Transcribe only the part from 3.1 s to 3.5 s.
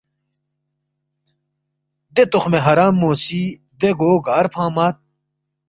سی